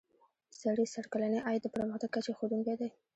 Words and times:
سړي 0.61 0.85
سر 0.93 1.05
کلنی 1.13 1.39
عاید 1.45 1.61
د 1.63 1.67
پرمختګ 1.75 2.09
کچې 2.15 2.33
ښودونکی 2.37 2.75
دی. 2.79 2.89